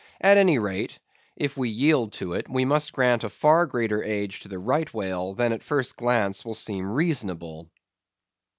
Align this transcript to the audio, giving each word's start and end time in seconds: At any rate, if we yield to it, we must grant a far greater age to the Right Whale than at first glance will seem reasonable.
At 0.19 0.37
any 0.37 0.57
rate, 0.57 0.97
if 1.35 1.55
we 1.55 1.69
yield 1.69 2.13
to 2.13 2.33
it, 2.33 2.49
we 2.49 2.65
must 2.65 2.91
grant 2.91 3.23
a 3.23 3.29
far 3.29 3.67
greater 3.67 4.03
age 4.03 4.39
to 4.39 4.47
the 4.47 4.57
Right 4.57 4.91
Whale 4.91 5.35
than 5.35 5.53
at 5.53 5.61
first 5.61 5.95
glance 5.95 6.43
will 6.43 6.55
seem 6.55 6.87
reasonable. 6.89 7.69